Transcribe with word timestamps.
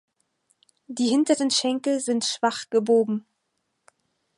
Die 0.87 1.09
hinteren 1.09 1.51
Schenkel 1.51 1.99
sind 1.99 2.25
schwach 2.25 2.71
gebogen. 2.71 3.23